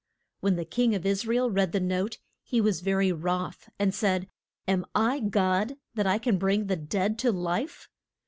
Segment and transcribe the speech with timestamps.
[0.39, 3.69] When the king of Is ra el read the note he was ve ry wroth,
[3.77, 4.27] and said,
[4.67, 7.87] Am I God that I can bring the dead to life?